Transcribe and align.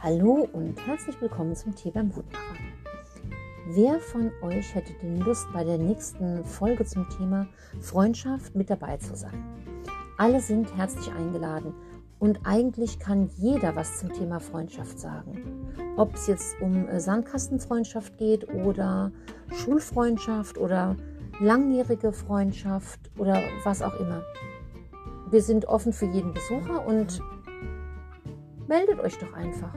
Hallo 0.00 0.48
und 0.52 0.76
herzlich 0.86 1.20
willkommen 1.20 1.56
zum 1.56 1.74
Tee 1.74 1.90
beim 1.90 2.14
Hutmacher. 2.14 2.54
Wer 3.66 3.98
von 3.98 4.30
euch 4.42 4.72
hätte 4.72 4.92
denn 5.02 5.18
Lust, 5.18 5.48
bei 5.52 5.64
der 5.64 5.76
nächsten 5.76 6.44
Folge 6.44 6.84
zum 6.84 7.08
Thema 7.08 7.48
Freundschaft 7.80 8.54
mit 8.54 8.70
dabei 8.70 8.98
zu 8.98 9.16
sein? 9.16 9.42
Alle 10.16 10.40
sind 10.40 10.76
herzlich 10.76 11.10
eingeladen 11.10 11.74
und 12.20 12.38
eigentlich 12.44 13.00
kann 13.00 13.28
jeder 13.38 13.74
was 13.74 13.98
zum 13.98 14.12
Thema 14.12 14.38
Freundschaft 14.38 15.00
sagen. 15.00 15.74
Ob 15.96 16.14
es 16.14 16.28
jetzt 16.28 16.60
um 16.60 16.86
äh, 16.86 17.00
Sandkastenfreundschaft 17.00 18.18
geht 18.18 18.48
oder 18.54 19.10
Schulfreundschaft 19.50 20.58
oder 20.58 20.94
langjährige 21.40 22.12
Freundschaft 22.12 23.10
oder 23.18 23.42
was 23.64 23.82
auch 23.82 23.98
immer. 23.98 24.22
Wir 25.28 25.42
sind 25.42 25.64
offen 25.64 25.92
für 25.92 26.06
jeden 26.06 26.32
Besucher 26.32 26.86
und 26.86 27.20
meldet 28.68 29.00
euch 29.00 29.18
doch 29.18 29.32
einfach. 29.32 29.74